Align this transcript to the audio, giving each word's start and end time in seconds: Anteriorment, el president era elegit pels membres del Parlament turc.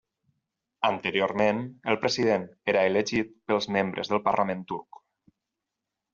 Anteriorment, 0.87 1.59
el 1.93 1.99
president 2.05 2.47
era 2.73 2.87
elegit 2.93 3.31
pels 3.51 3.69
membres 3.77 4.11
del 4.15 4.23
Parlament 4.31 4.65
turc. 4.73 5.01